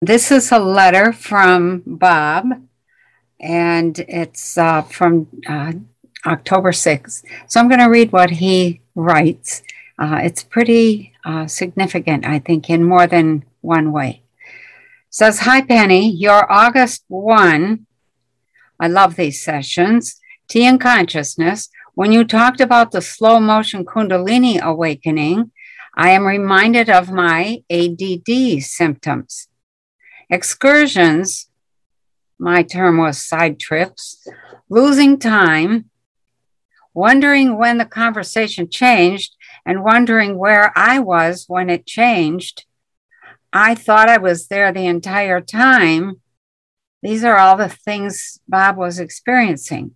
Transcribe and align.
this 0.00 0.30
is 0.30 0.52
a 0.52 0.58
letter 0.58 1.12
from 1.12 1.82
Bob, 1.86 2.50
and 3.40 3.98
it's 4.00 4.58
uh, 4.58 4.82
from 4.82 5.28
uh, 5.48 5.72
October 6.26 6.70
6th. 6.70 7.24
So 7.48 7.60
I'm 7.60 7.68
going 7.68 7.80
to 7.80 7.86
read 7.86 8.12
what 8.12 8.30
he 8.30 8.80
writes. 8.94 9.62
Uh, 9.98 10.20
it's 10.22 10.42
pretty 10.42 11.12
uh, 11.24 11.46
significant, 11.46 12.26
I 12.26 12.38
think, 12.38 12.68
in 12.68 12.84
more 12.84 13.06
than 13.06 13.44
one 13.60 13.92
way. 13.92 14.22
says, 15.10 15.40
Hi, 15.40 15.62
Penny, 15.62 16.10
your 16.10 16.50
August 16.50 17.04
1. 17.08 17.86
I 18.80 18.88
love 18.88 19.16
these 19.16 19.42
sessions. 19.42 20.20
Tea 20.48 20.66
and 20.66 20.80
Consciousness. 20.80 21.70
When 21.94 22.12
you 22.12 22.24
talked 22.24 22.60
about 22.60 22.90
the 22.90 23.00
slow 23.00 23.38
motion 23.38 23.84
Kundalini 23.84 24.60
awakening, 24.60 25.52
I 25.96 26.10
am 26.10 26.26
reminded 26.26 26.90
of 26.90 27.12
my 27.12 27.62
ADD 27.70 28.62
symptoms. 28.62 29.48
Excursions, 30.34 31.48
my 32.40 32.64
term 32.64 32.98
was 32.98 33.24
side 33.24 33.60
trips, 33.60 34.26
losing 34.68 35.16
time, 35.16 35.90
wondering 36.92 37.56
when 37.56 37.78
the 37.78 37.84
conversation 37.84 38.68
changed, 38.68 39.36
and 39.64 39.84
wondering 39.84 40.36
where 40.36 40.72
I 40.76 40.98
was 40.98 41.44
when 41.46 41.70
it 41.70 41.86
changed. 41.86 42.64
I 43.52 43.76
thought 43.76 44.08
I 44.08 44.18
was 44.18 44.48
there 44.48 44.72
the 44.72 44.86
entire 44.86 45.40
time. 45.40 46.20
These 47.00 47.22
are 47.22 47.36
all 47.36 47.56
the 47.56 47.68
things 47.68 48.40
Bob 48.48 48.76
was 48.76 48.98
experiencing. 48.98 49.92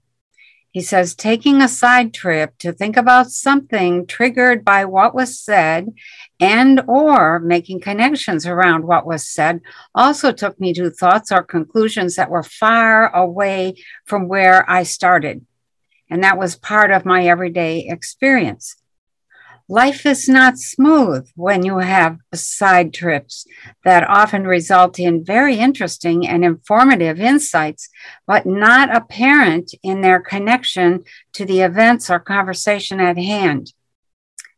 He 0.70 0.82
says 0.82 1.14
taking 1.14 1.62
a 1.62 1.68
side 1.68 2.12
trip 2.12 2.58
to 2.58 2.72
think 2.72 2.96
about 2.96 3.30
something 3.30 4.06
triggered 4.06 4.64
by 4.64 4.84
what 4.84 5.14
was 5.14 5.38
said 5.38 5.94
and 6.38 6.82
or 6.86 7.40
making 7.40 7.80
connections 7.80 8.46
around 8.46 8.84
what 8.84 9.06
was 9.06 9.26
said 9.26 9.60
also 9.94 10.30
took 10.30 10.60
me 10.60 10.74
to 10.74 10.90
thoughts 10.90 11.32
or 11.32 11.42
conclusions 11.42 12.16
that 12.16 12.30
were 12.30 12.42
far 12.42 13.14
away 13.14 13.74
from 14.04 14.28
where 14.28 14.68
I 14.70 14.82
started. 14.82 15.44
And 16.10 16.22
that 16.22 16.38
was 16.38 16.56
part 16.56 16.90
of 16.90 17.04
my 17.04 17.26
everyday 17.26 17.86
experience. 17.88 18.76
Life 19.70 20.06
is 20.06 20.30
not 20.30 20.56
smooth 20.56 21.28
when 21.34 21.62
you 21.62 21.76
have 21.78 22.20
side 22.32 22.94
trips 22.94 23.46
that 23.84 24.08
often 24.08 24.46
result 24.46 24.98
in 24.98 25.22
very 25.22 25.56
interesting 25.56 26.26
and 26.26 26.42
informative 26.42 27.20
insights, 27.20 27.90
but 28.26 28.46
not 28.46 28.96
apparent 28.96 29.74
in 29.82 30.00
their 30.00 30.20
connection 30.20 31.04
to 31.34 31.44
the 31.44 31.60
events 31.60 32.08
or 32.08 32.18
conversation 32.18 32.98
at 32.98 33.18
hand. 33.18 33.74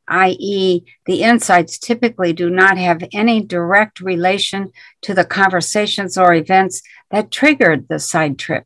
I.e., 0.06 0.84
the 1.06 1.22
insights 1.22 1.78
typically 1.78 2.32
do 2.32 2.48
not 2.48 2.78
have 2.78 3.02
any 3.12 3.44
direct 3.44 4.00
relation 4.00 4.70
to 5.02 5.12
the 5.12 5.24
conversations 5.24 6.16
or 6.16 6.34
events 6.34 6.82
that 7.10 7.32
triggered 7.32 7.88
the 7.88 7.98
side 7.98 8.38
trip. 8.38 8.64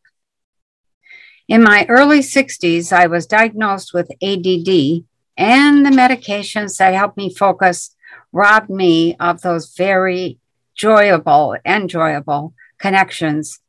In 1.48 1.62
my 1.62 1.86
early 1.88 2.20
60s, 2.20 2.92
I 2.92 3.06
was 3.06 3.26
diagnosed 3.26 3.94
with 3.94 4.10
ADD, 4.22 5.04
and 5.36 5.84
the 5.84 5.90
medications 5.90 6.76
that 6.78 6.94
helped 6.94 7.16
me 7.16 7.34
focus 7.34 7.94
robbed 8.32 8.70
me 8.70 9.16
of 9.18 9.42
those 9.42 9.74
very 9.76 10.38
enjoyable, 10.76 11.56
enjoyable 11.64 12.54
connections 12.78 13.60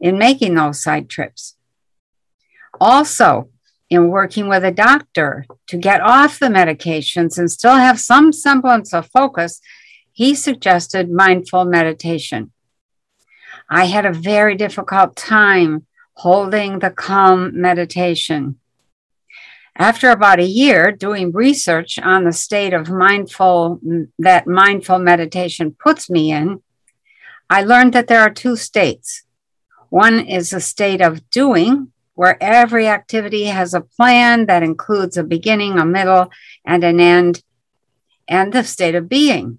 in 0.00 0.18
making 0.18 0.54
those 0.54 0.82
side 0.82 1.08
trips. 1.08 1.56
Also, 2.80 3.48
in 3.88 4.08
working 4.08 4.48
with 4.48 4.64
a 4.64 4.70
doctor 4.70 5.44
to 5.66 5.76
get 5.76 6.00
off 6.00 6.38
the 6.38 6.46
medications 6.46 7.38
and 7.38 7.50
still 7.50 7.76
have 7.76 8.00
some 8.00 8.32
semblance 8.32 8.94
of 8.94 9.06
focus, 9.10 9.60
he 10.12 10.34
suggested 10.34 11.10
mindful 11.10 11.64
meditation. 11.64 12.52
I 13.68 13.86
had 13.86 14.06
a 14.06 14.12
very 14.12 14.56
difficult 14.56 15.16
time 15.16 15.86
holding 16.14 16.78
the 16.78 16.90
calm 16.90 17.60
meditation. 17.60 18.58
After 19.76 20.10
about 20.10 20.38
a 20.38 20.44
year 20.44 20.92
doing 20.92 21.32
research 21.32 21.98
on 21.98 22.24
the 22.24 22.32
state 22.32 22.74
of 22.74 22.90
mindful 22.90 23.80
that 24.18 24.46
mindful 24.46 24.98
meditation 24.98 25.74
puts 25.78 26.10
me 26.10 26.30
in, 26.30 26.62
I 27.48 27.62
learned 27.62 27.94
that 27.94 28.06
there 28.06 28.20
are 28.20 28.30
two 28.30 28.56
states. 28.56 29.24
One 29.88 30.20
is 30.20 30.52
a 30.52 30.60
state 30.60 31.00
of 31.00 31.28
doing, 31.30 31.92
where 32.14 32.42
every 32.42 32.86
activity 32.86 33.44
has 33.44 33.72
a 33.72 33.80
plan 33.80 34.46
that 34.46 34.62
includes 34.62 35.16
a 35.16 35.24
beginning, 35.24 35.78
a 35.78 35.86
middle, 35.86 36.30
and 36.64 36.84
an 36.84 37.00
end, 37.00 37.42
and 38.28 38.52
the 38.52 38.64
state 38.64 38.94
of 38.94 39.08
being, 39.08 39.58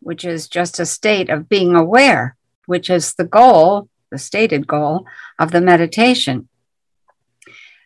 which 0.00 0.24
is 0.24 0.48
just 0.48 0.80
a 0.80 0.86
state 0.86 1.30
of 1.30 1.48
being 1.48 1.74
aware, 1.74 2.36
which 2.66 2.90
is 2.90 3.14
the 3.14 3.24
goal, 3.24 3.88
the 4.10 4.18
stated 4.18 4.66
goal 4.66 5.06
of 5.38 5.52
the 5.52 5.60
meditation. 5.60 6.48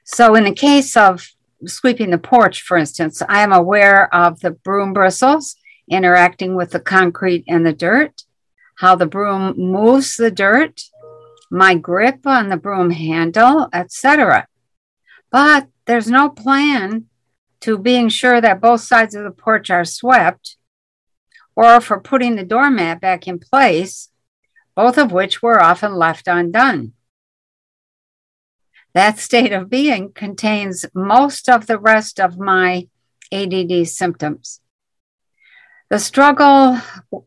So, 0.04 0.34
in 0.34 0.44
the 0.44 0.54
case 0.54 0.96
of 0.96 1.28
sweeping 1.66 2.10
the 2.10 2.18
porch, 2.18 2.62
for 2.62 2.76
instance, 2.76 3.22
I 3.28 3.42
am 3.42 3.52
aware 3.52 4.12
of 4.14 4.40
the 4.40 4.50
broom 4.50 4.92
bristles 4.92 5.56
interacting 5.90 6.54
with 6.54 6.70
the 6.70 6.80
concrete 6.80 7.44
and 7.48 7.64
the 7.64 7.72
dirt, 7.72 8.22
how 8.78 8.94
the 8.94 9.06
broom 9.06 9.54
moves 9.56 10.16
the 10.16 10.30
dirt, 10.30 10.82
my 11.50 11.74
grip 11.74 12.26
on 12.26 12.48
the 12.48 12.56
broom 12.56 12.90
handle, 12.90 13.68
etc. 13.72 14.46
But 15.30 15.68
there's 15.86 16.08
no 16.08 16.28
plan 16.28 17.06
to 17.60 17.78
being 17.78 18.08
sure 18.08 18.40
that 18.40 18.60
both 18.60 18.82
sides 18.82 19.14
of 19.14 19.24
the 19.24 19.30
porch 19.30 19.70
are 19.70 19.84
swept 19.84 20.56
or 21.56 21.80
for 21.80 21.98
putting 21.98 22.36
the 22.36 22.44
doormat 22.44 23.00
back 23.00 23.26
in 23.26 23.38
place, 23.38 24.10
both 24.76 24.96
of 24.96 25.10
which 25.10 25.42
were 25.42 25.60
often 25.60 25.94
left 25.94 26.28
undone. 26.28 26.92
That 28.94 29.18
state 29.18 29.52
of 29.52 29.68
being 29.68 30.12
contains 30.12 30.86
most 30.94 31.48
of 31.48 31.66
the 31.66 31.78
rest 31.78 32.18
of 32.18 32.38
my 32.38 32.88
ADD 33.32 33.86
symptoms. 33.86 34.60
The 35.90 35.98
struggle 35.98 36.78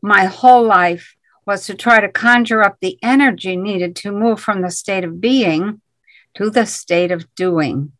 my 0.02 0.26
whole 0.26 0.64
life 0.64 1.16
was 1.46 1.66
to 1.66 1.74
try 1.74 2.00
to 2.00 2.08
conjure 2.08 2.62
up 2.62 2.78
the 2.80 2.98
energy 3.02 3.56
needed 3.56 3.96
to 3.96 4.12
move 4.12 4.40
from 4.40 4.62
the 4.62 4.70
state 4.70 5.04
of 5.04 5.20
being 5.20 5.80
to 6.34 6.50
the 6.50 6.66
state 6.66 7.10
of 7.10 7.32
doing. 7.34 7.92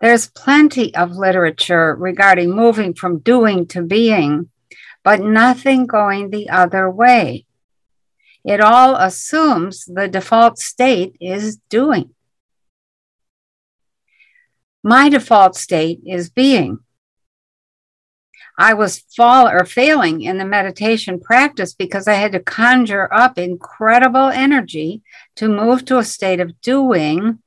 There's 0.00 0.30
plenty 0.30 0.94
of 0.94 1.16
literature 1.16 1.94
regarding 1.94 2.50
moving 2.50 2.94
from 2.94 3.20
doing 3.20 3.66
to 3.68 3.82
being, 3.82 4.50
but 5.02 5.20
nothing 5.20 5.86
going 5.86 6.30
the 6.30 6.50
other 6.50 6.90
way. 6.90 7.46
It 8.44 8.60
all 8.60 8.96
assumes 8.96 9.84
the 9.84 10.08
default 10.08 10.58
state 10.58 11.16
is 11.20 11.58
doing. 11.68 12.10
My 14.86 15.08
default 15.08 15.56
state 15.56 16.00
is 16.04 16.28
being. 16.28 16.80
I 18.58 18.74
was 18.74 18.98
fall 19.16 19.48
or 19.48 19.64
failing 19.64 20.20
in 20.20 20.36
the 20.36 20.44
meditation 20.44 21.20
practice 21.20 21.72
because 21.72 22.06
I 22.06 22.14
had 22.14 22.32
to 22.32 22.40
conjure 22.40 23.08
up 23.10 23.38
incredible 23.38 24.28
energy 24.28 25.00
to 25.36 25.48
move 25.48 25.86
to 25.86 25.96
a 25.96 26.04
state 26.04 26.38
of 26.38 26.60
doing 26.60 27.38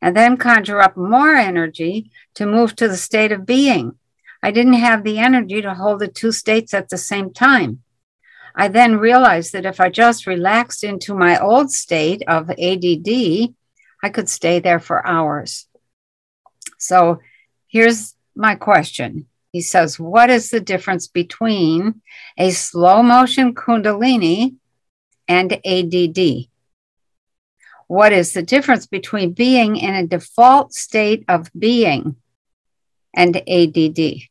and 0.00 0.16
then 0.16 0.38
conjure 0.38 0.80
up 0.80 0.96
more 0.96 1.34
energy 1.34 2.10
to 2.34 2.46
move 2.46 2.74
to 2.76 2.88
the 2.88 2.96
state 2.96 3.30
of 3.30 3.44
being. 3.44 3.98
I 4.42 4.50
didn't 4.50 4.72
have 4.88 5.04
the 5.04 5.18
energy 5.18 5.60
to 5.60 5.74
hold 5.74 5.98
the 5.98 6.08
two 6.08 6.32
states 6.32 6.72
at 6.72 6.88
the 6.88 6.96
same 6.96 7.30
time. 7.30 7.82
I 8.54 8.68
then 8.68 8.96
realized 8.96 9.52
that 9.52 9.66
if 9.66 9.80
I 9.80 9.90
just 9.90 10.26
relaxed 10.26 10.82
into 10.82 11.14
my 11.14 11.38
old 11.38 11.70
state 11.70 12.22
of 12.26 12.48
ADD, 12.48 13.54
I 14.02 14.08
could 14.10 14.30
stay 14.30 14.60
there 14.60 14.80
for 14.80 15.06
hours. 15.06 15.66
So 16.78 17.20
here's 17.68 18.14
my 18.34 18.54
question. 18.54 19.26
He 19.52 19.62
says, 19.62 19.98
What 19.98 20.30
is 20.30 20.50
the 20.50 20.60
difference 20.60 21.06
between 21.06 22.02
a 22.36 22.50
slow 22.50 23.02
motion 23.02 23.54
Kundalini 23.54 24.56
and 25.28 25.52
ADD? 25.64 26.48
What 27.88 28.12
is 28.12 28.32
the 28.32 28.42
difference 28.42 28.86
between 28.86 29.32
being 29.32 29.76
in 29.76 29.94
a 29.94 30.06
default 30.06 30.74
state 30.74 31.24
of 31.28 31.48
being 31.58 32.16
and 33.14 33.36
ADD? 33.36 34.28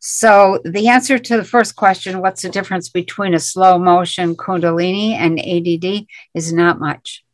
So, 0.00 0.60
the 0.64 0.88
answer 0.88 1.18
to 1.18 1.36
the 1.38 1.44
first 1.44 1.76
question, 1.76 2.20
what's 2.20 2.42
the 2.42 2.50
difference 2.50 2.90
between 2.90 3.32
a 3.32 3.40
slow 3.40 3.78
motion 3.78 4.36
Kundalini 4.36 5.12
and 5.12 5.40
ADD, 5.40 6.06
is 6.34 6.52
not 6.52 6.78
much. 6.78 7.24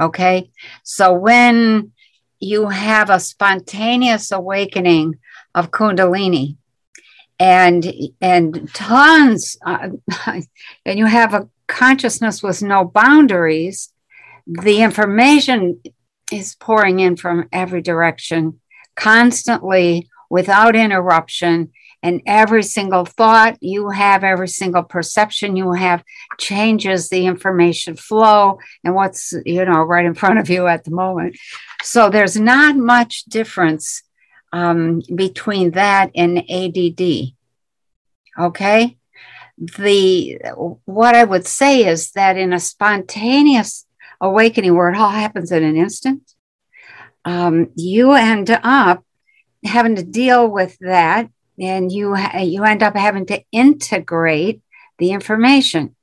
Okay. 0.00 0.50
So, 0.82 1.12
when 1.12 1.92
you 2.40 2.68
have 2.68 3.10
a 3.10 3.20
spontaneous 3.20 4.32
awakening 4.32 5.18
of 5.54 5.70
kundalini. 5.70 6.56
And 7.38 7.90
and 8.20 8.68
tons 8.74 9.56
uh, 9.64 9.90
and 10.84 10.98
you 10.98 11.06
have 11.06 11.32
a 11.32 11.48
consciousness 11.66 12.42
with 12.42 12.62
no 12.62 12.84
boundaries. 12.84 13.92
The 14.46 14.82
information 14.82 15.80
is 16.30 16.54
pouring 16.56 17.00
in 17.00 17.16
from 17.16 17.48
every 17.52 17.80
direction 17.80 18.60
constantly 18.94 20.08
without 20.28 20.76
interruption 20.76 21.70
and 22.02 22.22
every 22.26 22.62
single 22.62 23.04
thought 23.04 23.62
you 23.62 23.90
have, 23.90 24.24
every 24.24 24.48
single 24.48 24.82
perception 24.82 25.56
you 25.56 25.72
have 25.72 26.02
changes 26.38 27.08
the 27.08 27.26
information 27.26 27.96
flow 27.96 28.58
and 28.84 28.94
what's, 28.94 29.34
you 29.44 29.64
know, 29.64 29.82
right 29.82 30.06
in 30.06 30.14
front 30.14 30.38
of 30.38 30.48
you 30.48 30.66
at 30.66 30.84
the 30.84 30.90
moment. 30.90 31.38
So 31.82 32.08
there's 32.08 32.38
not 32.38 32.76
much 32.76 33.24
difference 33.24 34.02
um, 34.52 35.02
between 35.14 35.72
that 35.72 36.10
and 36.14 36.38
ADD. 36.50 37.32
Okay. 38.38 38.96
The 39.58 40.38
what 40.86 41.14
I 41.14 41.24
would 41.24 41.46
say 41.46 41.84
is 41.84 42.12
that 42.12 42.38
in 42.38 42.54
a 42.54 42.60
spontaneous 42.60 43.86
awakening 44.18 44.74
where 44.74 44.88
it 44.88 44.96
all 44.96 45.10
happens 45.10 45.52
in 45.52 45.62
an 45.62 45.76
instant, 45.76 46.34
um, 47.26 47.70
you 47.74 48.12
end 48.12 48.50
up 48.50 49.04
having 49.62 49.96
to 49.96 50.02
deal 50.02 50.48
with 50.48 50.78
that 50.80 51.28
and 51.60 51.92
you 51.92 52.16
you 52.38 52.64
end 52.64 52.82
up 52.82 52.96
having 52.96 53.26
to 53.26 53.42
integrate 53.52 54.62
the 54.98 55.12
information. 55.12 55.94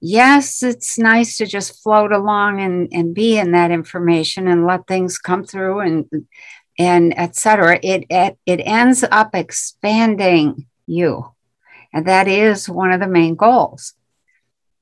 Yes 0.00 0.62
it's 0.62 0.98
nice 0.98 1.38
to 1.38 1.46
just 1.46 1.82
float 1.82 2.12
along 2.12 2.60
and, 2.60 2.88
and 2.92 3.14
be 3.14 3.38
in 3.38 3.52
that 3.52 3.70
information 3.70 4.46
and 4.48 4.66
let 4.66 4.86
things 4.86 5.18
come 5.18 5.44
through 5.44 5.80
and 5.80 6.26
and 6.78 7.18
etc 7.18 7.78
it, 7.82 8.04
it 8.10 8.38
it 8.44 8.60
ends 8.64 9.04
up 9.10 9.34
expanding 9.34 10.66
you. 10.86 11.32
And 11.92 12.06
that 12.06 12.28
is 12.28 12.68
one 12.68 12.92
of 12.92 13.00
the 13.00 13.06
main 13.06 13.36
goals. 13.36 13.94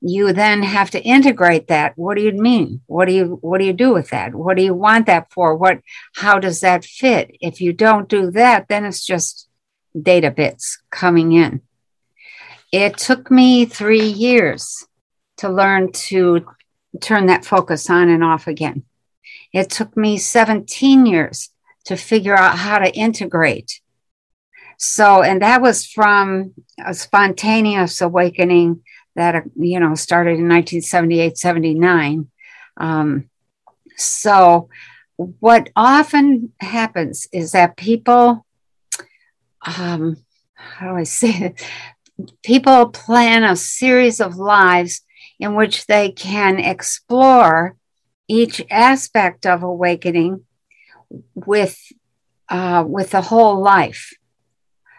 You 0.01 0.33
then 0.33 0.63
have 0.63 0.91
to 0.91 1.01
integrate 1.01 1.67
that. 1.67 1.93
What 1.95 2.17
do 2.17 2.23
you 2.23 2.33
mean? 2.33 2.81
What 2.87 3.05
do 3.05 3.13
you 3.13 3.37
what 3.41 3.59
do 3.59 3.65
you 3.65 3.73
do 3.73 3.93
with 3.93 4.09
that? 4.09 4.35
What 4.35 4.57
do 4.57 4.63
you 4.63 4.73
want 4.73 5.05
that 5.05 5.31
for? 5.31 5.55
What 5.55 5.79
how 6.15 6.39
does 6.39 6.59
that 6.59 6.83
fit? 6.83 7.37
If 7.39 7.61
you 7.61 7.71
don't 7.71 8.09
do 8.09 8.31
that 8.31 8.67
then 8.67 8.83
it's 8.83 9.05
just 9.05 9.44
data 9.99 10.31
bits 10.31 10.81
coming 10.89 11.31
in. 11.31 11.61
It 12.71 12.97
took 12.97 13.31
me 13.31 13.65
three 13.65 14.07
years 14.07 14.85
to 15.37 15.49
learn 15.49 15.91
to 15.91 16.45
turn 17.01 17.27
that 17.27 17.45
focus 17.45 17.89
on 17.89 18.09
and 18.09 18.23
off 18.23 18.47
again. 18.47 18.83
It 19.53 19.69
took 19.69 19.95
me 19.95 20.17
17 20.17 21.05
years 21.05 21.49
to 21.85 21.95
figure 21.95 22.35
out 22.35 22.57
how 22.57 22.79
to 22.79 22.93
integrate. 22.93 23.79
So, 24.77 25.23
and 25.23 25.41
that 25.41 25.61
was 25.61 25.85
from 25.85 26.53
a 26.83 26.93
spontaneous 26.93 28.01
awakening 28.01 28.83
that, 29.15 29.43
you 29.55 29.79
know, 29.79 29.95
started 29.95 30.31
in 30.31 30.49
1978, 30.49 31.37
79. 31.37 32.29
Um, 32.77 33.29
so, 33.95 34.69
what 35.15 35.69
often 35.77 36.51
happens 36.59 37.27
is 37.31 37.53
that 37.53 37.77
people 37.77 38.44
um, 39.65 40.17
how 40.53 40.91
do 40.91 40.97
I 40.97 41.03
say 41.03 41.29
it? 41.29 41.69
People 42.43 42.89
plan 42.89 43.43
a 43.43 43.55
series 43.55 44.21
of 44.21 44.37
lives 44.37 45.01
in 45.39 45.55
which 45.55 45.85
they 45.85 46.11
can 46.11 46.59
explore 46.59 47.75
each 48.27 48.61
aspect 48.71 49.45
of 49.45 49.63
awakening 49.63 50.45
with 51.33 51.77
uh, 52.49 52.83
with 52.87 53.11
the 53.11 53.21
whole 53.21 53.61
life. 53.61 54.11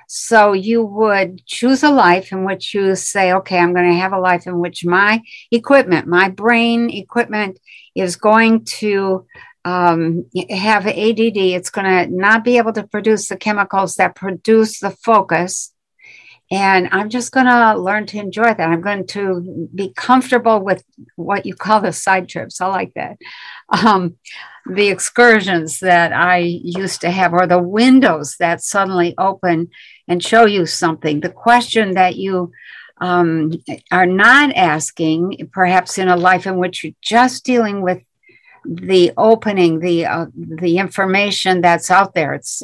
So 0.09 0.53
you 0.53 0.85
would 0.85 1.45
choose 1.47 1.83
a 1.83 1.91
life 1.91 2.31
in 2.31 2.45
which 2.45 2.75
you 2.75 2.95
say, 2.95 3.33
okay, 3.33 3.59
I'm 3.59 3.73
going 3.73 3.91
to 3.91 3.99
have 3.99 4.13
a 4.13 4.21
life 4.21 4.47
in 4.47 4.61
which 4.61 4.85
my 4.85 5.21
equipment, 5.51 6.07
my 6.07 6.29
brain 6.29 6.91
equipment, 6.91 7.59
is 7.95 8.15
going 8.15 8.65
to 8.65 9.27
um, 9.67 10.27
have 10.49 10.87
ADD, 10.87 11.37
it's 11.37 11.71
going 11.71 11.87
to 11.87 12.07
not 12.15 12.45
be 12.45 12.57
able 12.57 12.73
to 12.75 12.87
produce 12.87 13.29
the 13.29 13.37
chemicals 13.37 13.97
that 13.97 14.15
produce 14.15 14.79
the 14.79 14.93
focus. 14.93 15.73
And 16.53 16.89
I'm 16.93 17.11
just 17.11 17.33
going 17.33 17.47
to 17.47 17.77
learn 17.77 18.07
to 18.07 18.19
enjoy 18.19 18.55
that. 18.55 18.61
I'm 18.61 18.81
going 18.81 19.09
to 19.09 19.69
be 19.75 19.93
comfortable 19.97 20.61
with 20.61 20.85
what 21.17 21.47
you 21.47 21.57
call 21.57 21.81
the 21.81 21.93
side 21.93 22.29
trips. 22.29 22.61
I 22.61 22.69
like 22.69 22.95
that. 22.95 23.19
Um, 23.69 24.19
the 24.67 24.87
excursions 24.87 25.81
that 25.81 26.13
I 26.13 26.39
used 26.39 27.01
to 27.01 27.11
have, 27.11 27.33
or 27.33 27.49
the 27.49 27.61
windows 27.61 28.37
that 28.39 28.63
suddenly 28.63 29.17
open 29.19 29.71
and 30.07 30.23
show 30.23 30.47
you 30.47 30.67
something. 30.67 31.19
The 31.19 31.31
question 31.31 31.95
that 31.95 32.15
you 32.15 32.53
um, 33.01 33.53
are 33.91 34.07
not 34.07 34.55
asking, 34.55 35.51
perhaps 35.53 35.99
in 35.99 36.07
a 36.07 36.17
life 36.17 36.47
in 36.47 36.57
which 36.57 36.85
you're 36.85 36.93
just 37.03 37.45
dealing 37.45 37.83
with 37.83 38.03
the 38.69 39.13
opening, 39.17 39.81
the 39.81 40.07
uh, 40.07 40.27
the 40.35 40.79
information 40.79 41.61
that's 41.61 41.91
out 41.91 42.15
there. 42.15 42.35
It's 42.35 42.63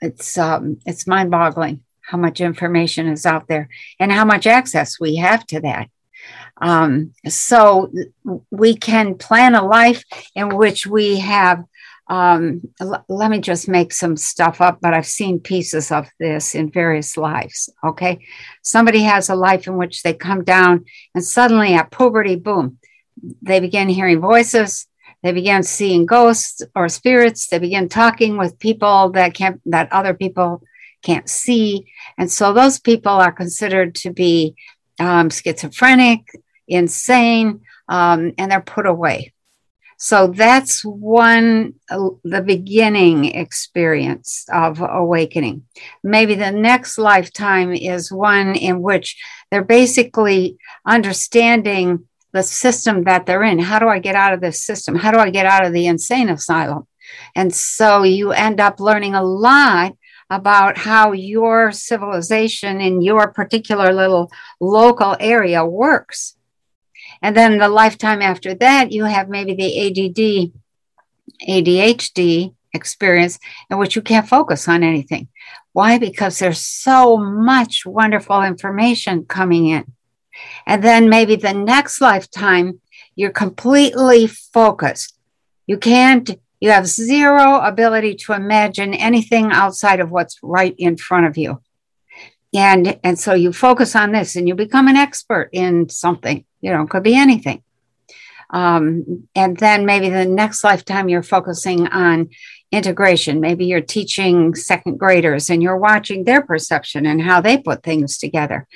it's 0.00 0.38
um, 0.38 0.78
it's 0.86 1.06
mind 1.06 1.30
boggling 1.30 1.82
how 2.02 2.18
much 2.18 2.40
information 2.40 3.08
is 3.08 3.24
out 3.24 3.48
there 3.48 3.68
and 3.98 4.12
how 4.12 4.24
much 4.24 4.46
access 4.46 5.00
we 5.00 5.16
have 5.16 5.46
to 5.46 5.60
that. 5.60 5.88
Um, 6.60 7.12
so 7.26 7.90
we 8.50 8.76
can 8.76 9.16
plan 9.16 9.54
a 9.54 9.64
life 9.64 10.04
in 10.34 10.56
which 10.56 10.86
we 10.86 11.18
have. 11.20 11.64
Um, 12.06 12.60
l- 12.80 13.04
let 13.08 13.30
me 13.30 13.40
just 13.40 13.66
make 13.66 13.92
some 13.92 14.16
stuff 14.16 14.60
up, 14.60 14.78
but 14.82 14.92
I've 14.92 15.06
seen 15.06 15.40
pieces 15.40 15.90
of 15.90 16.06
this 16.20 16.54
in 16.54 16.70
various 16.70 17.16
lives. 17.16 17.70
Okay. 17.82 18.26
Somebody 18.62 19.02
has 19.02 19.30
a 19.30 19.34
life 19.34 19.66
in 19.66 19.78
which 19.78 20.02
they 20.02 20.12
come 20.12 20.44
down 20.44 20.84
and 21.14 21.24
suddenly 21.24 21.72
at 21.74 21.90
puberty, 21.90 22.36
boom, 22.36 22.78
they 23.42 23.60
began 23.60 23.88
hearing 23.88 24.20
voices 24.20 24.86
they 25.22 25.32
began 25.32 25.62
seeing 25.62 26.04
ghosts 26.04 26.62
or 26.74 26.88
spirits 26.88 27.48
they 27.48 27.58
began 27.58 27.88
talking 27.88 28.36
with 28.36 28.58
people 28.58 29.10
that 29.10 29.34
can't 29.34 29.60
that 29.64 29.90
other 29.92 30.14
people 30.14 30.62
can't 31.04 31.28
see. 31.28 31.86
And 32.18 32.32
so 32.32 32.52
those 32.52 32.80
people 32.80 33.12
are 33.12 33.30
considered 33.30 33.94
to 33.96 34.10
be 34.10 34.56
um, 34.98 35.30
schizophrenic 35.30 36.26
insane 36.66 37.60
um, 37.88 38.32
and 38.38 38.50
they're 38.50 38.60
put 38.60 38.86
away. 38.86 39.32
So 39.96 40.26
that's 40.26 40.84
one 40.84 41.74
uh, 41.88 42.08
the 42.24 42.42
beginning 42.42 43.26
experience 43.26 44.44
of 44.52 44.80
awakening. 44.80 45.64
Maybe 46.02 46.34
the 46.34 46.50
next 46.50 46.98
lifetime 46.98 47.72
is 47.72 48.10
one 48.10 48.56
in 48.56 48.82
which 48.82 49.16
they're 49.50 49.64
basically 49.64 50.58
understanding 50.84 52.08
the 52.34 52.42
system 52.42 53.04
that 53.04 53.24
they're 53.24 53.44
in. 53.44 53.60
How 53.60 53.78
do 53.78 53.88
I 53.88 54.00
get 54.00 54.16
out 54.16 54.34
of 54.34 54.40
this 54.40 54.62
system? 54.62 54.96
How 54.96 55.12
do 55.12 55.18
I 55.18 55.30
get 55.30 55.46
out 55.46 55.64
of 55.64 55.72
the 55.72 55.86
insane 55.86 56.28
asylum? 56.28 56.86
And 57.36 57.54
so 57.54 58.02
you 58.02 58.32
end 58.32 58.60
up 58.60 58.80
learning 58.80 59.14
a 59.14 59.22
lot 59.22 59.96
about 60.28 60.76
how 60.76 61.12
your 61.12 61.70
civilization 61.70 62.80
in 62.80 63.02
your 63.02 63.32
particular 63.32 63.92
little 63.92 64.32
local 64.60 65.16
area 65.20 65.64
works. 65.64 66.36
And 67.22 67.36
then 67.36 67.58
the 67.58 67.68
lifetime 67.68 68.20
after 68.20 68.52
that, 68.54 68.90
you 68.90 69.04
have 69.04 69.28
maybe 69.28 69.54
the 69.54 69.86
ADD, 69.86 70.52
ADHD 71.48 72.52
experience 72.72 73.38
in 73.70 73.78
which 73.78 73.94
you 73.94 74.02
can't 74.02 74.28
focus 74.28 74.66
on 74.66 74.82
anything. 74.82 75.28
Why? 75.72 75.98
Because 75.98 76.40
there's 76.40 76.60
so 76.60 77.16
much 77.16 77.86
wonderful 77.86 78.42
information 78.42 79.24
coming 79.24 79.68
in. 79.68 79.93
And 80.66 80.82
then 80.82 81.08
maybe 81.08 81.36
the 81.36 81.52
next 81.52 82.00
lifetime, 82.00 82.80
you're 83.16 83.30
completely 83.30 84.26
focused. 84.26 85.16
You 85.66 85.78
can't, 85.78 86.30
you 86.60 86.70
have 86.70 86.86
zero 86.86 87.60
ability 87.60 88.14
to 88.16 88.32
imagine 88.32 88.94
anything 88.94 89.52
outside 89.52 90.00
of 90.00 90.10
what's 90.10 90.38
right 90.42 90.74
in 90.78 90.96
front 90.96 91.26
of 91.26 91.36
you. 91.36 91.60
And, 92.54 92.98
and 93.02 93.18
so 93.18 93.34
you 93.34 93.52
focus 93.52 93.96
on 93.96 94.12
this 94.12 94.36
and 94.36 94.46
you 94.46 94.54
become 94.54 94.86
an 94.88 94.96
expert 94.96 95.50
in 95.52 95.88
something, 95.88 96.44
you 96.60 96.70
know, 96.70 96.86
could 96.86 97.02
be 97.02 97.16
anything. 97.16 97.62
Um, 98.50 99.26
and 99.34 99.56
then 99.56 99.84
maybe 99.84 100.10
the 100.10 100.24
next 100.24 100.62
lifetime 100.62 101.08
you're 101.08 101.24
focusing 101.24 101.88
on 101.88 102.30
integration. 102.70 103.40
Maybe 103.40 103.66
you're 103.66 103.80
teaching 103.80 104.54
second 104.54 104.98
graders 104.98 105.50
and 105.50 105.62
you're 105.62 105.76
watching 105.76 106.24
their 106.24 106.42
perception 106.42 107.06
and 107.06 107.22
how 107.22 107.40
they 107.40 107.58
put 107.58 107.82
things 107.82 108.18
together 108.18 108.68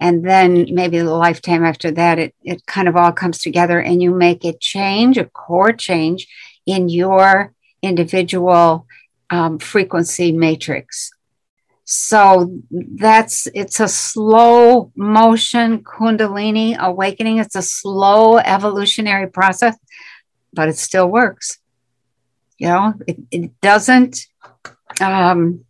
and 0.00 0.24
then 0.24 0.66
maybe 0.72 0.98
the 0.98 1.14
lifetime 1.14 1.64
after 1.64 1.90
that 1.90 2.18
it, 2.18 2.34
it 2.42 2.66
kind 2.66 2.88
of 2.88 2.96
all 2.96 3.12
comes 3.12 3.38
together 3.38 3.78
and 3.80 4.02
you 4.02 4.14
make 4.14 4.44
a 4.44 4.52
change 4.54 5.18
a 5.18 5.24
core 5.24 5.72
change 5.72 6.26
in 6.66 6.88
your 6.88 7.52
individual 7.82 8.86
um, 9.30 9.58
frequency 9.58 10.32
matrix. 10.32 11.10
So 11.84 12.60
that's 12.70 13.48
it's 13.54 13.80
a 13.80 13.88
slow 13.88 14.92
motion 14.94 15.82
kundalini 15.82 16.76
awakening. 16.78 17.38
It's 17.38 17.56
a 17.56 17.62
slow 17.62 18.38
evolutionary 18.38 19.28
process 19.28 19.76
but 20.52 20.68
it 20.68 20.76
still 20.76 21.08
works. 21.08 21.58
You 22.58 22.68
know 22.68 22.94
it, 23.06 23.18
it 23.30 23.60
doesn't 23.60 24.26
um, 25.00 25.64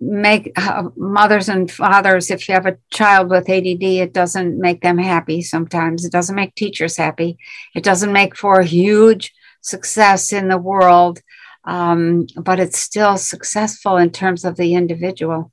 make 0.00 0.52
uh, 0.56 0.84
mothers 0.96 1.48
and 1.48 1.70
fathers 1.70 2.30
if 2.30 2.48
you 2.48 2.54
have 2.54 2.66
a 2.66 2.78
child 2.90 3.28
with 3.28 3.50
add 3.50 3.66
it 3.66 4.14
doesn't 4.14 4.58
make 4.58 4.80
them 4.80 4.96
happy 4.96 5.42
sometimes 5.42 6.04
it 6.04 6.12
doesn't 6.12 6.36
make 6.36 6.54
teachers 6.54 6.96
happy 6.96 7.36
it 7.74 7.84
doesn't 7.84 8.12
make 8.12 8.34
for 8.34 8.62
huge 8.62 9.34
success 9.60 10.32
in 10.32 10.48
the 10.48 10.56
world 10.56 11.20
um, 11.64 12.26
but 12.36 12.58
it's 12.58 12.78
still 12.78 13.16
successful 13.16 13.96
in 13.96 14.10
terms 14.10 14.44
of 14.44 14.56
the 14.56 14.74
individual. 14.74 15.52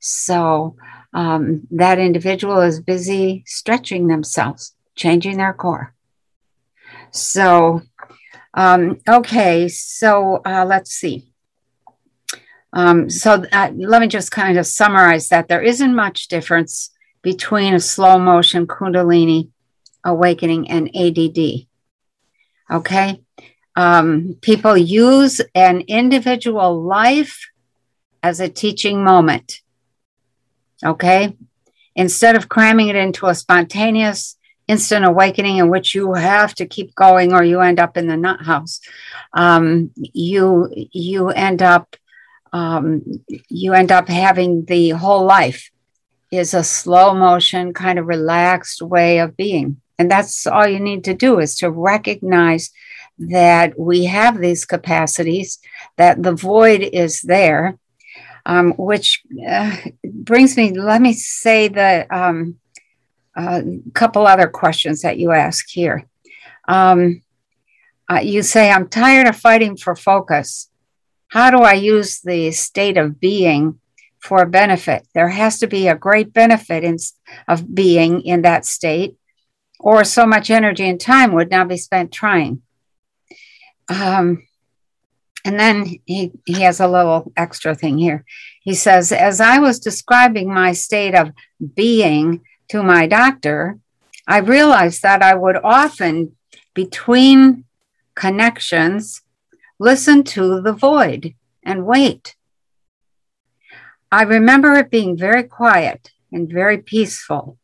So 0.00 0.76
um, 1.12 1.66
that 1.70 1.98
individual 1.98 2.60
is 2.60 2.80
busy 2.80 3.42
stretching 3.46 4.06
themselves, 4.06 4.74
changing 4.94 5.38
their 5.38 5.54
core. 5.54 5.94
So, 7.10 7.82
um, 8.54 8.98
okay, 9.08 9.68
so 9.68 10.42
uh, 10.44 10.64
let's 10.66 10.90
see. 10.90 11.32
Um, 12.72 13.08
so 13.08 13.44
uh, 13.52 13.70
let 13.74 14.00
me 14.00 14.08
just 14.08 14.30
kind 14.30 14.58
of 14.58 14.66
summarize 14.66 15.28
that 15.28 15.48
there 15.48 15.62
isn't 15.62 15.94
much 15.94 16.28
difference 16.28 16.90
between 17.22 17.74
a 17.74 17.80
slow 17.80 18.18
motion 18.18 18.66
Kundalini 18.66 19.50
awakening 20.04 20.70
and 20.70 20.94
ADD. 20.94 21.66
Okay. 22.70 23.22
Um, 23.76 24.36
people 24.40 24.76
use 24.76 25.40
an 25.54 25.82
individual 25.82 26.82
life 26.82 27.48
as 28.22 28.40
a 28.40 28.48
teaching 28.48 29.04
moment. 29.04 29.60
Okay. 30.84 31.36
Instead 31.94 32.36
of 32.36 32.48
cramming 32.48 32.88
it 32.88 32.96
into 32.96 33.26
a 33.26 33.34
spontaneous 33.34 34.36
instant 34.66 35.04
awakening 35.04 35.56
in 35.56 35.70
which 35.70 35.94
you 35.94 36.12
have 36.12 36.54
to 36.56 36.66
keep 36.66 36.94
going 36.94 37.32
or 37.32 37.42
you 37.42 37.60
end 37.60 37.80
up 37.80 37.96
in 37.96 38.06
the 38.06 38.16
nut 38.16 38.42
house, 38.42 38.80
um, 39.32 39.90
you, 39.96 40.68
you 40.92 41.30
end 41.30 41.62
up, 41.62 41.96
um, 42.52 43.02
you 43.48 43.74
end 43.74 43.92
up 43.92 44.08
having 44.08 44.64
the 44.64 44.90
whole 44.90 45.24
life 45.24 45.70
is 46.30 46.54
a 46.54 46.64
slow 46.64 47.14
motion 47.14 47.72
kind 47.72 47.98
of 47.98 48.06
relaxed 48.06 48.82
way 48.82 49.18
of 49.18 49.36
being. 49.36 49.80
And 49.98 50.10
that's 50.10 50.46
all 50.46 50.66
you 50.66 50.78
need 50.78 51.04
to 51.04 51.14
do 51.14 51.40
is 51.40 51.56
to 51.56 51.70
recognize 51.70 52.70
that 53.18 53.78
we 53.78 54.04
have 54.04 54.38
these 54.38 54.64
capacities, 54.64 55.58
that 55.96 56.22
the 56.22 56.32
void 56.32 56.82
is 56.82 57.22
there, 57.22 57.78
um, 58.46 58.72
which 58.72 59.22
uh, 59.48 59.76
brings 60.04 60.56
me, 60.56 60.72
let 60.72 61.02
me 61.02 61.12
say 61.12 61.68
the 61.68 62.06
um, 62.10 62.58
uh, 63.36 63.62
couple 63.92 64.26
other 64.26 64.48
questions 64.48 65.02
that 65.02 65.18
you 65.18 65.32
ask 65.32 65.68
here. 65.68 66.06
Um, 66.68 67.22
uh, 68.10 68.20
you 68.20 68.42
say, 68.42 68.70
I'm 68.70 68.88
tired 68.88 69.26
of 69.26 69.36
fighting 69.36 69.76
for 69.76 69.94
focus. 69.94 70.67
How 71.28 71.50
do 71.50 71.58
I 71.58 71.74
use 71.74 72.20
the 72.20 72.50
state 72.52 72.96
of 72.96 73.20
being 73.20 73.80
for 74.20 74.46
benefit? 74.46 75.06
There 75.14 75.28
has 75.28 75.58
to 75.60 75.66
be 75.66 75.88
a 75.88 75.94
great 75.94 76.32
benefit 76.32 76.84
in, 76.84 76.96
of 77.46 77.74
being 77.74 78.22
in 78.22 78.42
that 78.42 78.64
state 78.64 79.16
or 79.78 80.04
so 80.04 80.26
much 80.26 80.50
energy 80.50 80.88
and 80.88 81.00
time 81.00 81.32
would 81.32 81.50
not 81.50 81.68
be 81.68 81.76
spent 81.76 82.12
trying. 82.12 82.62
Um, 83.88 84.46
and 85.44 85.58
then 85.58 85.98
he, 86.04 86.32
he 86.44 86.62
has 86.62 86.80
a 86.80 86.88
little 86.88 87.32
extra 87.36 87.74
thing 87.74 87.98
here. 87.98 88.24
He 88.62 88.74
says, 88.74 89.12
As 89.12 89.40
I 89.40 89.58
was 89.58 89.78
describing 89.78 90.52
my 90.52 90.72
state 90.72 91.14
of 91.14 91.32
being 91.74 92.42
to 92.68 92.82
my 92.82 93.06
doctor, 93.06 93.78
I 94.26 94.38
realized 94.38 95.02
that 95.02 95.22
I 95.22 95.34
would 95.34 95.56
often, 95.56 96.36
between 96.74 97.64
connections, 98.14 99.22
listen 99.78 100.24
to 100.24 100.60
the 100.60 100.72
void 100.72 101.34
and 101.62 101.86
wait. 101.86 102.34
I 104.10 104.22
remember 104.22 104.74
it 104.74 104.90
being 104.90 105.16
very 105.16 105.42
quiet 105.42 106.12
and 106.32 106.50
very 106.50 106.78
peaceful. 106.78 107.58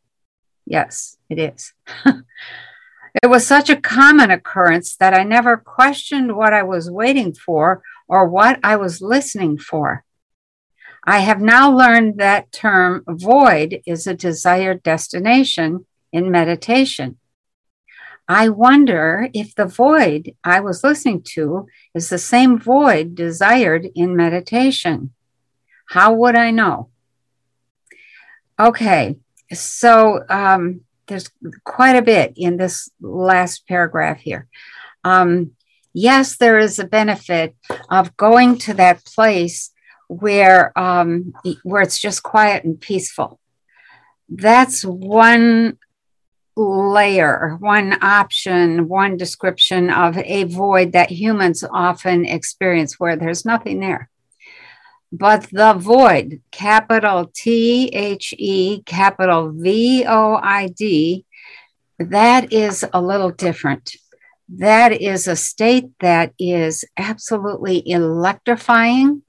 Yes, 0.65 1.17
it 1.29 1.39
is. 1.39 1.73
it 2.05 3.27
was 3.27 3.45
such 3.45 3.69
a 3.69 3.75
common 3.75 4.31
occurrence 4.31 4.95
that 4.95 5.13
I 5.13 5.23
never 5.23 5.57
questioned 5.57 6.35
what 6.35 6.53
I 6.53 6.63
was 6.63 6.89
waiting 6.89 7.33
for 7.33 7.81
or 8.07 8.27
what 8.27 8.59
I 8.63 8.75
was 8.75 9.01
listening 9.01 9.57
for. 9.57 10.03
I 11.03 11.19
have 11.19 11.39
now 11.39 11.71
learned 11.71 12.17
that 12.17 12.51
term 12.51 13.03
void 13.07 13.81
is 13.85 14.07
a 14.07 14.15
desired 14.15 14.81
destination 14.81 15.85
in 16.11 16.31
meditation. 16.31 17.17
I 18.27 18.49
wonder 18.49 19.29
if 19.33 19.53
the 19.53 19.65
void 19.65 20.33
I 20.43 20.59
was 20.59 20.83
listening 20.83 21.21
to 21.33 21.67
is 21.93 22.09
the 22.09 22.17
same 22.17 22.59
void 22.59 23.15
desired 23.15 23.87
in 23.93 24.15
meditation. 24.15 25.13
How 25.87 26.13
would 26.13 26.35
I 26.35 26.49
know? 26.51 26.89
Okay, 28.59 29.17
so 29.53 30.23
um, 30.29 30.81
there's 31.07 31.29
quite 31.63 31.95
a 31.95 32.01
bit 32.01 32.33
in 32.35 32.57
this 32.57 32.89
last 32.99 33.67
paragraph 33.67 34.19
here. 34.19 34.47
Um, 35.03 35.51
yes, 35.93 36.37
there 36.37 36.57
is 36.57 36.79
a 36.79 36.87
benefit 36.87 37.55
of 37.89 38.17
going 38.17 38.57
to 38.59 38.73
that 38.75 39.05
place 39.05 39.71
where 40.07 40.77
um, 40.77 41.33
where 41.63 41.81
it's 41.81 41.99
just 41.99 42.23
quiet 42.23 42.63
and 42.63 42.79
peaceful. 42.79 43.39
That's 44.29 44.83
one 44.83 45.77
layer, 46.55 47.57
one 47.59 48.01
option, 48.01 48.87
one 48.87 49.17
description 49.17 49.89
of 49.89 50.17
a 50.17 50.45
void 50.45 50.93
that 50.93 51.11
humans 51.11 51.63
often 51.69 52.25
experience 52.25 52.99
where 52.99 53.15
there's 53.15 53.45
nothing 53.45 53.79
there. 53.79 54.09
But 55.11 55.47
the 55.51 55.73
void, 55.73 56.41
capital 56.51 57.31
T 57.33 57.87
H 57.93 58.33
E, 58.37 58.81
capital 58.85 59.51
V 59.51 60.05
O 60.07 60.35
I 60.35 60.67
D, 60.67 61.25
that 61.99 62.51
is 62.51 62.85
a 62.93 63.01
little 63.01 63.31
different. 63.31 63.95
That 64.49 65.01
is 65.01 65.27
a 65.27 65.35
state 65.35 65.89
that 65.99 66.33
is 66.37 66.85
absolutely 66.97 67.89
electrifying. 67.89 69.23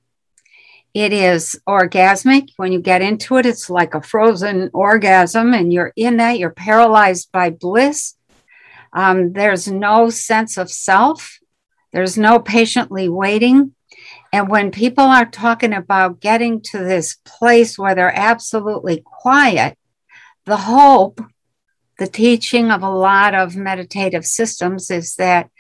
It 0.96 1.12
is 1.12 1.60
orgasmic. 1.68 2.52
When 2.56 2.72
you 2.72 2.80
get 2.80 3.02
into 3.02 3.36
it, 3.36 3.44
it's 3.44 3.68
like 3.68 3.92
a 3.92 4.00
frozen 4.00 4.70
orgasm, 4.72 5.52
and 5.52 5.70
you're 5.70 5.92
in 5.94 6.16
that, 6.16 6.38
you're 6.38 6.48
paralyzed 6.48 7.30
by 7.30 7.50
bliss. 7.50 8.14
Um, 8.94 9.34
there's 9.34 9.68
no 9.68 10.08
sense 10.08 10.56
of 10.56 10.70
self, 10.70 11.38
there's 11.92 12.16
no 12.16 12.38
patiently 12.38 13.10
waiting. 13.10 13.74
And 14.32 14.48
when 14.48 14.70
people 14.70 15.04
are 15.04 15.26
talking 15.26 15.74
about 15.74 16.20
getting 16.20 16.62
to 16.70 16.78
this 16.78 17.18
place 17.26 17.78
where 17.78 17.94
they're 17.94 18.18
absolutely 18.18 19.02
quiet, 19.04 19.76
the 20.46 20.56
hope, 20.56 21.20
the 21.98 22.06
teaching 22.06 22.70
of 22.70 22.82
a 22.82 22.88
lot 22.88 23.34
of 23.34 23.54
meditative 23.54 24.24
systems 24.24 24.90
is 24.90 25.16
that 25.16 25.50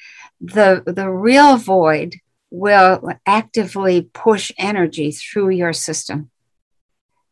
the, 0.40 0.82
the 0.86 1.10
real 1.10 1.58
void 1.58 2.14
will 2.50 3.10
actively 3.26 4.02
push 4.02 4.52
energy 4.58 5.10
through 5.12 5.50
your 5.50 5.72
system. 5.72 6.30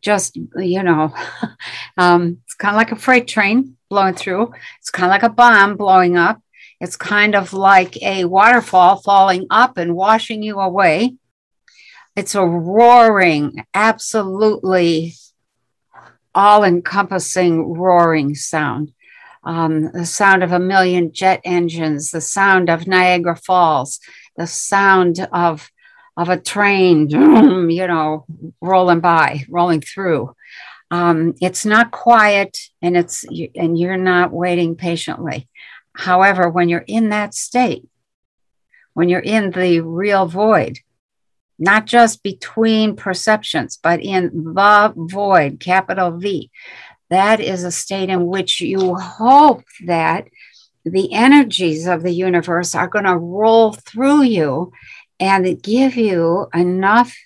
Just, 0.03 0.37
you 0.57 0.83
know, 0.83 1.15
um, 1.97 2.39
it's 2.45 2.55
kind 2.55 2.75
of 2.75 2.79
like 2.79 2.93
a 2.93 2.97
freight 2.97 3.27
train 3.27 3.77
blowing 3.89 4.15
through, 4.15 4.53
it's 4.81 4.91
kind 4.91 5.07
of 5.07 5.11
like 5.11 5.23
a 5.23 5.35
bomb 5.35 5.77
blowing 5.77 6.17
up. 6.17 6.41
It's 6.81 6.97
kind 6.97 7.35
of 7.35 7.53
like 7.53 7.97
a 8.03 8.25
waterfall 8.25 8.97
falling 8.97 9.47
up 9.49 9.79
and 9.79 9.95
washing 9.95 10.43
you 10.43 10.59
away. 10.59 11.15
It's 12.17 12.35
a 12.35 12.45
roaring, 12.45 13.65
absolutely 13.73 15.15
all 16.35 16.65
encompassing 16.65 17.73
roaring 17.73 18.35
sound. 18.35 18.93
Um, 19.45 19.93
the 19.93 20.07
sound 20.07 20.43
of 20.43 20.53
a 20.53 20.59
million 20.59 21.13
jet 21.13 21.41
engines, 21.45 22.11
the 22.11 22.21
sound 22.21 22.71
of 22.71 22.87
Niagara 22.87 23.37
Falls, 23.37 24.01
the 24.37 24.47
sound 24.47 25.27
of 25.33 25.71
of 26.17 26.29
a 26.29 26.41
train, 26.41 27.09
you 27.11 27.87
know, 27.87 28.25
rolling 28.61 29.01
by, 29.01 29.45
rolling 29.49 29.81
through. 29.81 30.35
Um, 30.91 31.35
it's 31.41 31.67
not 31.67 31.91
quiet, 31.91 32.59
and 32.81 32.97
it's 32.97 33.25
and 33.55 33.79
you're 33.79 33.97
not 33.97 34.33
waiting 34.33 34.77
patiently. 34.77 35.49
However, 35.97 36.49
when 36.49 36.69
you're 36.69 36.85
in 36.87 37.11
that 37.11 37.35
state, 37.35 37.87
when 38.95 39.09
you're 39.09 39.21
in 39.21 39.51
the 39.51 39.81
real 39.81 40.27
void, 40.27 40.79
not 41.59 41.87
just 41.87 42.23
between 42.23 42.97
perceptions, 42.97 43.79
but 43.81 44.01
in 44.01 44.55
the 44.55 44.93
void, 44.97 45.61
capital 45.61 46.19
V. 46.19 46.51
That 47.15 47.39
is 47.39 47.63
a 47.63 47.71
state 47.71 48.11
in 48.11 48.27
which 48.27 48.61
you 48.61 48.97
hope 48.97 49.63
that 49.87 50.27
the 50.85 51.13
energies 51.13 51.87
of 51.87 52.03
the 52.03 52.11
universe 52.11 52.75
are 52.75 52.89
going 52.89 53.05
to 53.05 53.17
roll 53.17 53.73
through 53.73 54.23
you 54.23 54.73
and 55.21 55.63
give 55.63 55.95
you 55.95 56.49
enough 56.53 57.17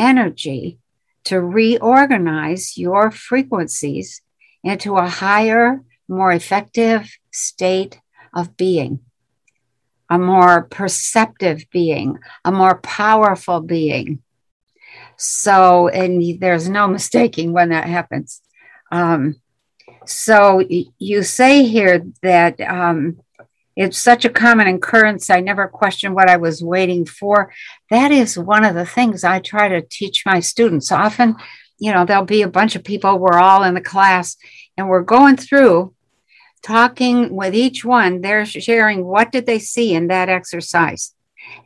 energy 0.00 0.78
to 1.26 1.40
reorganize 1.40 2.76
your 2.76 3.12
frequencies 3.12 4.20
into 4.64 4.96
a 4.96 5.08
higher, 5.08 5.80
more 6.08 6.32
effective 6.32 7.08
state 7.30 8.00
of 8.34 8.56
being 8.56 8.98
a 10.10 10.18
more 10.18 10.64
perceptive 10.64 11.66
being, 11.70 12.18
a 12.44 12.50
more 12.50 12.78
powerful 12.78 13.60
being. 13.60 14.22
So, 15.16 15.86
and 15.86 16.40
there's 16.40 16.68
no 16.68 16.88
mistaking 16.96 17.52
when 17.52 17.68
that 17.68 17.86
happens. 17.86 18.42
Um, 18.90 19.36
so 20.06 20.62
you 20.98 21.22
say 21.22 21.64
here 21.64 22.04
that 22.22 22.60
um, 22.60 23.20
it's 23.74 23.98
such 23.98 24.24
a 24.24 24.30
common 24.30 24.68
occurrence. 24.68 25.28
I 25.28 25.40
never 25.40 25.68
questioned 25.68 26.14
what 26.14 26.30
I 26.30 26.36
was 26.36 26.62
waiting 26.62 27.04
for. 27.04 27.52
That 27.90 28.10
is 28.10 28.38
one 28.38 28.64
of 28.64 28.74
the 28.74 28.86
things 28.86 29.24
I 29.24 29.38
try 29.40 29.68
to 29.68 29.82
teach 29.82 30.24
my 30.24 30.40
students. 30.40 30.90
Often, 30.90 31.36
you 31.78 31.92
know, 31.92 32.04
there'll 32.04 32.24
be 32.24 32.42
a 32.42 32.48
bunch 32.48 32.74
of 32.74 32.84
people, 32.84 33.18
we're 33.18 33.38
all 33.38 33.62
in 33.64 33.74
the 33.74 33.80
class, 33.80 34.36
and 34.76 34.88
we're 34.88 35.02
going 35.02 35.36
through 35.36 35.94
talking 36.62 37.34
with 37.34 37.54
each 37.54 37.84
one. 37.84 38.22
They're 38.22 38.46
sharing 38.46 39.04
what 39.04 39.30
did 39.30 39.46
they 39.46 39.58
see 39.58 39.94
in 39.94 40.06
that 40.08 40.28
exercise, 40.28 41.14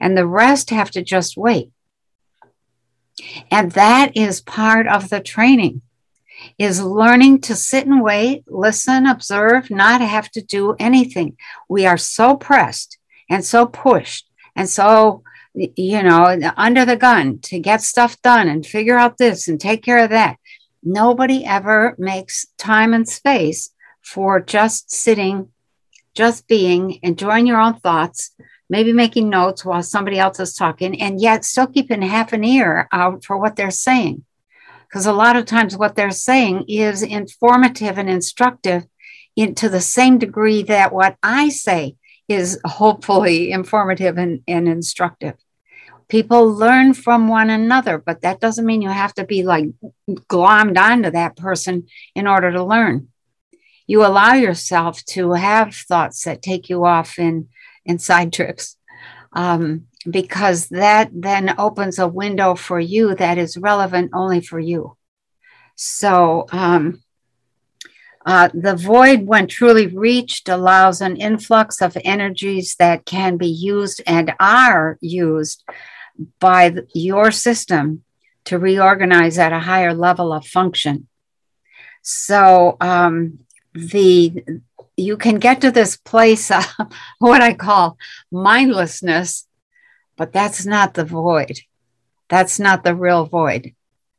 and 0.01 0.17
the 0.17 0.27
rest 0.27 0.71
have 0.71 0.91
to 0.93 1.03
just 1.03 1.37
wait. 1.37 1.71
And 3.51 3.73
that 3.73 4.17
is 4.17 4.41
part 4.41 4.89
of 4.89 5.11
the 5.11 5.21
training 5.21 5.83
is 6.59 6.83
learning 6.83 7.41
to 7.43 7.55
sit 7.55 7.87
and 7.87 8.03
wait, 8.03 8.45
listen, 8.47 9.07
observe, 9.07 9.71
not 9.71 10.01
have 10.01 10.31
to 10.33 10.43
do 10.43 10.75
anything. 10.79 11.37
We 11.69 11.87
are 11.87 11.97
so 11.97 12.37
pressed 12.37 12.99
and 13.29 13.45
so 13.45 13.67
pushed 13.67 14.29
and 14.57 14.69
so, 14.69 15.23
you 15.55 16.03
know, 16.03 16.53
under 16.57 16.85
the 16.85 16.97
gun 16.97 17.39
to 17.41 17.59
get 17.59 17.83
stuff 17.83 18.21
done 18.23 18.49
and 18.49 18.67
figure 18.67 18.99
out 18.99 19.19
this 19.19 19.49
and 19.49 19.61
take 19.61 19.83
care 19.83 19.99
of 19.99 20.11
that. 20.11 20.37
Nobody 20.83 21.45
ever 21.45 21.95
makes 21.99 22.47
time 22.57 22.95
and 22.95 23.09
space 23.09 23.71
for 24.01 24.41
just 24.41 24.91
sitting, 24.91 25.49
just 26.15 26.49
being, 26.49 26.99
enjoying 27.03 27.47
your 27.47 27.61
own 27.61 27.75
thoughts, 27.75 28.31
maybe 28.69 28.93
making 28.93 29.29
notes 29.29 29.65
while 29.65 29.83
somebody 29.83 30.19
else 30.19 30.41
is 30.41 30.55
talking, 30.55 31.01
and 31.01 31.21
yet 31.21 31.45
still 31.45 31.67
keeping 31.67 32.03
half 32.03 32.33
an 32.33 32.45
ear 32.45 32.89
out 32.93 33.25
for 33.25 33.37
what 33.37 33.57
they're 33.57 33.71
saying 33.71 34.25
because 34.91 35.07
a 35.07 35.13
lot 35.13 35.37
of 35.37 35.45
times 35.45 35.77
what 35.77 35.95
they're 35.95 36.11
saying 36.11 36.65
is 36.67 37.03
informative 37.03 37.97
and 37.97 38.11
instructive 38.11 38.87
in, 39.37 39.55
to 39.55 39.69
the 39.69 39.81
same 39.81 40.19
degree 40.19 40.65
that 40.65 40.93
what 40.93 41.17
I 41.23 41.49
say 41.49 41.95
is 42.29 42.59
hopefully 42.67 43.53
informative 43.53 44.19
and, 44.19 44.43
and 44.49 44.69
instructive. 44.69 45.35
People 46.09 46.53
learn 46.53 46.93
from 46.93 47.29
one 47.29 47.51
another, 47.51 47.99
but 47.99 48.23
that 48.23 48.41
doesn't 48.41 48.67
mean 48.67 48.83
you 48.83 48.89
have 48.89 49.15
to 49.15 49.25
be 49.25 49.45
like 49.45 49.67
glommed 50.09 50.77
onto 50.77 51.11
that 51.13 51.37
person 51.37 51.87
in 52.17 52.27
order 52.27 52.51
to 52.51 52.65
learn. 52.65 53.09
You 53.87 54.05
allow 54.05 54.35
yourself 54.35 55.05
to 55.07 55.35
have 55.35 55.73
thoughts 55.73 56.25
that 56.25 56.43
take 56.43 56.69
you 56.69 56.85
off 56.85 57.17
in, 57.17 57.49
in 57.85 58.01
side 58.01 58.33
trips. 58.33 58.77
Um, 59.33 59.87
because 60.09 60.69
that 60.69 61.11
then 61.13 61.55
opens 61.59 61.99
a 61.99 62.09
window 62.09 62.55
for 62.55 62.81
you 62.81 63.15
that 63.17 63.39
is 63.39 63.57
relevant 63.57 64.11
only 64.15 64.41
for 64.41 64.59
you. 64.59 64.97
So, 65.77 66.47
um, 66.53 67.03
uh, 68.27 68.51
the 68.53 68.77
void, 68.77 69.27
when 69.27 69.47
truly 69.47 69.87
reached, 69.87 70.49
allows 70.49 71.01
an 71.01 71.17
influx 71.17 71.81
of 71.81 71.97
energies 72.05 72.77
that 72.79 73.07
can 73.07 73.37
be 73.39 73.49
used 73.49 74.03
and 74.07 74.33
are 74.39 74.99
used 75.01 75.65
by 76.39 76.75
your 76.95 77.31
system 77.31 78.05
to 78.45 78.59
reorganize 78.59 79.39
at 79.39 79.53
a 79.53 79.61
higher 79.61 79.95
level 79.95 80.33
of 80.33 80.47
function. 80.47 81.09
So, 82.03 82.77
um, 82.81 83.41
the 83.73 84.45
you 85.01 85.17
can 85.17 85.39
get 85.39 85.61
to 85.63 85.71
this 85.71 85.97
place, 85.97 86.51
of 86.51 86.67
what 87.19 87.43
I 87.43 87.55
call 87.55 87.99
mindlessness, 88.31 89.47
but 90.17 90.33
that's 90.33 90.67
not 90.67 90.95
the 90.95 91.05
void. 91.05 91.61
That's 92.29 92.61
not 92.61 92.85
the 92.85 92.95
real 92.95 93.25
void. 93.27 93.75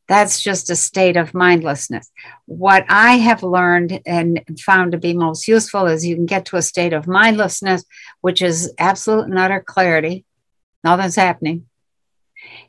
That's 0.07 0.41
just 0.41 0.69
a 0.69 0.75
state 0.75 1.15
of 1.15 1.33
mindlessness. 1.33 2.11
What 2.45 2.85
I 2.89 3.13
have 3.13 3.43
learned 3.43 4.01
and 4.05 4.41
found 4.59 4.91
to 4.91 4.97
be 4.97 5.13
most 5.13 5.47
useful 5.47 5.87
is 5.87 6.05
you 6.05 6.15
can 6.15 6.25
get 6.25 6.45
to 6.47 6.57
a 6.57 6.61
state 6.61 6.91
of 6.91 7.07
mindlessness, 7.07 7.85
which 8.19 8.41
is 8.41 8.73
absolute 8.77 9.25
and 9.25 9.39
utter 9.39 9.63
clarity. 9.65 10.25
Nothing's 10.83 11.15
happening. 11.15 11.67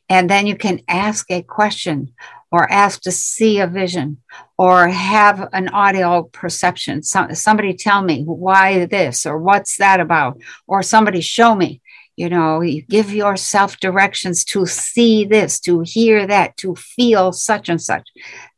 And 0.08 0.30
then 0.30 0.46
you 0.46 0.56
can 0.56 0.82
ask 0.86 1.28
a 1.30 1.42
question 1.42 2.12
or 2.52 2.70
ask 2.70 3.00
to 3.00 3.10
see 3.10 3.58
a 3.58 3.66
vision 3.66 4.18
or 4.58 4.88
have 4.88 5.48
an 5.52 5.68
audio 5.70 6.24
perception. 6.24 7.02
So, 7.02 7.28
somebody 7.32 7.74
tell 7.74 8.02
me 8.02 8.22
why 8.24 8.86
this 8.86 9.26
or 9.26 9.38
what's 9.38 9.78
that 9.78 9.98
about, 9.98 10.40
or 10.66 10.82
somebody 10.82 11.22
show 11.22 11.54
me 11.54 11.80
you 12.16 12.28
know 12.28 12.60
you 12.60 12.82
give 12.82 13.12
yourself 13.12 13.80
directions 13.80 14.44
to 14.44 14.66
see 14.66 15.24
this 15.24 15.58
to 15.60 15.80
hear 15.80 16.26
that 16.26 16.56
to 16.58 16.74
feel 16.74 17.32
such 17.32 17.68
and 17.68 17.80
such. 17.80 18.08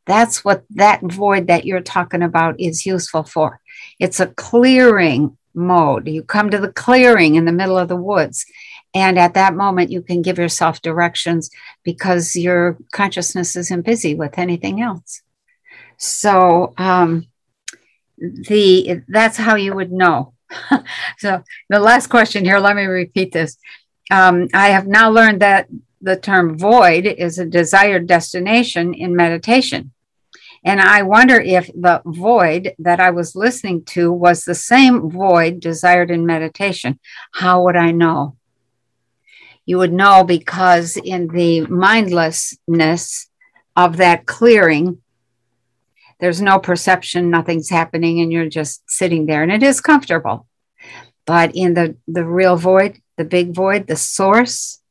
That's 0.05 0.45
what 0.45 0.63
that 0.71 1.01
void 1.01 1.47
that 1.47 1.65
you're 1.65 1.81
talking 1.81 2.21
about 2.21 2.59
is 2.59 2.85
useful 2.85 3.23
for. 3.23 3.59
It's 3.99 4.19
a 4.19 4.27
clearing 4.27 5.37
mode. 5.55 6.07
You 6.07 6.21
come 6.21 6.51
to 6.51 6.59
the 6.59 6.71
clearing 6.71 7.35
in 7.35 7.45
the 7.45 7.51
middle 7.51 7.77
of 7.77 7.87
the 7.87 7.95
woods 7.95 8.45
and 8.95 9.19
at 9.19 9.35
that 9.35 9.53
moment 9.53 9.91
you 9.91 10.01
can 10.01 10.23
give 10.23 10.39
yourself 10.39 10.81
directions 10.81 11.51
because 11.83 12.35
your 12.35 12.77
consciousness 12.91 13.55
isn't 13.55 13.85
busy 13.85 14.15
with 14.15 14.39
anything 14.39 14.81
else 14.81 15.21
so 15.97 16.73
um, 16.77 17.27
the 18.17 19.01
that's 19.07 19.37
how 19.37 19.55
you 19.55 19.75
would 19.75 19.91
know 19.91 20.33
so 21.17 21.43
the 21.69 21.79
last 21.79 22.07
question 22.07 22.45
here, 22.45 22.59
let 22.59 22.75
me 22.75 22.85
repeat 22.85 23.31
this. 23.31 23.57
Um, 24.11 24.47
I 24.53 24.69
have 24.69 24.87
now 24.87 25.09
learned 25.09 25.41
that 25.41 25.67
the 26.01 26.15
term 26.15 26.57
void 26.57 27.05
is 27.05 27.39
a 27.39 27.45
desired 27.45 28.07
destination 28.07 28.93
in 28.93 29.15
meditation. 29.15 29.91
And 30.63 30.81
I 30.81 31.03
wonder 31.03 31.39
if 31.39 31.67
the 31.67 32.01
void 32.05 32.73
that 32.79 32.99
I 32.99 33.11
was 33.11 33.35
listening 33.35 33.83
to 33.85 34.11
was 34.11 34.43
the 34.43 34.55
same 34.55 35.11
void 35.11 35.59
desired 35.59 36.09
in 36.09 36.25
meditation. 36.25 36.99
How 37.33 37.63
would 37.63 37.75
I 37.75 37.91
know? 37.91 38.35
You 39.65 39.79
would 39.79 39.93
know 39.93 40.23
because 40.23 40.97
in 40.97 41.27
the 41.27 41.61
mindlessness 41.61 43.27
of 43.75 43.97
that 43.97 44.25
clearing, 44.25 45.01
there's 46.19 46.41
no 46.41 46.59
perception, 46.59 47.29
nothing's 47.29 47.69
happening, 47.69 48.21
and 48.21 48.31
you're 48.31 48.49
just 48.49 48.89
sitting 48.89 49.25
there, 49.25 49.43
and 49.43 49.51
it 49.51 49.63
is 49.63 49.81
comfortable. 49.81 50.47
But 51.25 51.55
in 51.55 51.73
the, 51.73 51.97
the 52.07 52.23
real 52.23 52.55
void, 52.55 53.01
the 53.17 53.25
big 53.25 53.53
void, 53.53 53.87
the 53.87 53.95
source, 53.95 54.81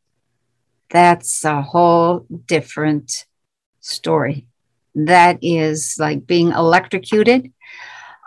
that's 0.91 1.45
a 1.45 1.63
whole 1.63 2.27
different 2.47 3.27
story. 3.81 4.47
That 4.95 5.39
is 5.43 5.97
like 5.99 6.27
being 6.27 6.53
electrocuted 6.53 7.53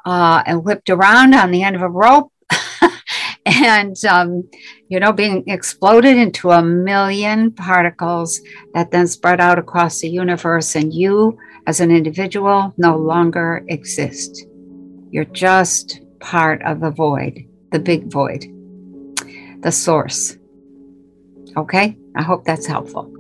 uh, 0.06 0.44
and 0.46 0.64
whipped 0.64 0.90
around 0.90 1.34
on 1.34 1.52
the 1.52 1.64
end 1.64 1.76
of 1.76 1.82
a 1.82 1.90
rope 1.90 2.32
and, 3.48 3.96
um, 4.06 4.50
you 4.90 5.00
know, 5.00 5.14
being 5.14 5.44
exploded 5.48 6.18
into 6.18 6.52
a 6.52 6.62
million 6.62 7.52
particles 7.52 8.42
that 8.74 8.92
then 8.92 9.08
spread 9.08 9.40
out 9.40 9.58
across 9.58 10.00
the 10.00 10.10
universe. 10.10 10.76
And 10.76 10.94
you 10.94 11.38
as 11.66 11.80
an 11.80 11.92
individual 11.92 12.74
no 12.78 12.98
longer 12.98 13.64
exist. 13.68 14.46
You're 15.12 15.26
just 15.26 16.02
part 16.20 16.62
of 16.64 16.80
the 16.80 16.92
void, 16.92 17.46
the 17.72 17.80
big 17.80 18.12
void, 18.12 18.46
the 19.62 19.72
source. 19.72 20.38
Okay? 21.56 21.98
I 22.16 22.24
hope 22.24 22.44
that's 22.44 22.68
helpful. 22.68 23.17